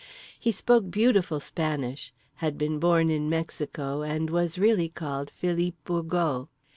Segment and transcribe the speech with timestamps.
[0.39, 6.47] He spoke beautiful Spanish, had been born in Mexico, and was really called Philippe Burgos.